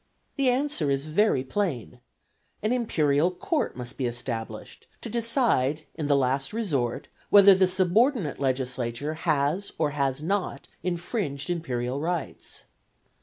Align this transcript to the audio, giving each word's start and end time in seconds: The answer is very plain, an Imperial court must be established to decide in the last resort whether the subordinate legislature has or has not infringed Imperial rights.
The 0.35 0.49
answer 0.49 0.89
is 0.89 1.05
very 1.05 1.43
plain, 1.43 2.01
an 2.63 2.73
Imperial 2.73 3.29
court 3.29 3.75
must 3.77 3.99
be 3.99 4.07
established 4.07 4.87
to 5.01 5.11
decide 5.11 5.83
in 5.93 6.07
the 6.07 6.15
last 6.15 6.53
resort 6.53 7.07
whether 7.29 7.53
the 7.53 7.67
subordinate 7.67 8.39
legislature 8.39 9.13
has 9.13 9.73
or 9.77 9.91
has 9.91 10.23
not 10.23 10.67
infringed 10.81 11.51
Imperial 11.51 11.99
rights. 11.99 12.63